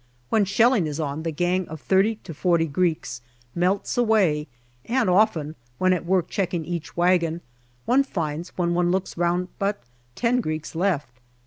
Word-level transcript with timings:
When 0.29 0.45
shelling 0.45 0.87
is 0.87 0.99
on 0.99 1.21
the 1.21 1.29
gang 1.31 1.67
of 1.67 1.79
thirty 1.79 2.15
to 2.23 2.33
forty 2.33 2.65
Greeks 2.65 3.21
melts 3.53 3.99
away, 3.99 4.47
and 4.85 5.07
often, 5.07 5.53
when 5.77 5.93
at 5.93 6.07
work 6.07 6.27
checking 6.27 6.65
each 6.65 6.97
wagon, 6.97 7.41
one 7.85 8.03
finds 8.03 8.49
when 8.57 8.73
one 8.73 8.89
looks 8.89 9.15
round 9.15 9.49
but 9.59 9.83
ten 10.15 10.41
Greeks 10.41 10.73
left. 10.73 11.19